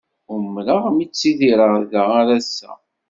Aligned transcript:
Umreɣ 0.33 0.83
mi 0.95 1.05
ttidireɣ 1.07 1.73
da 1.91 2.01
ar 2.19 2.27
ass-a. 2.37 2.71